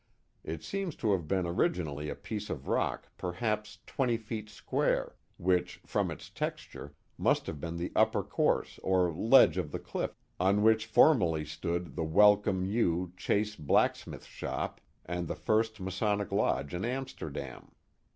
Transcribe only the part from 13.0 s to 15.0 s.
Chase black smith shop